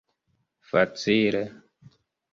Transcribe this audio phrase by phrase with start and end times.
[0.71, 1.43] facile